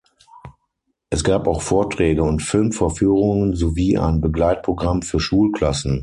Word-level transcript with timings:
Es 1.11 1.23
gab 1.23 1.47
auch 1.47 1.61
Vorträge 1.61 2.23
und 2.23 2.41
Filmvorführungen 2.41 3.55
sowie 3.55 3.99
ein 3.99 4.19
Begleitprogramm 4.19 5.03
für 5.03 5.19
Schulklassen. 5.19 5.99